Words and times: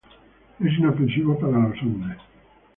Es 0.59 0.73
inofensivo 0.79 1.37
para 1.37 1.59
los 1.59 1.79
hombres. 1.83 2.17